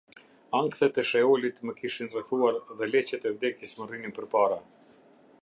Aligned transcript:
Ankthet 0.59 0.95
e 1.01 1.03
Sheolit 1.09 1.61
më 1.67 1.75
kishin 1.81 2.11
rrethuar 2.13 2.59
dhe 2.81 2.91
leqet 2.93 3.29
e 3.29 3.35
vdekjes 3.37 3.79
më 3.79 3.89
rrinin 3.91 4.19
përpara. 4.19 4.61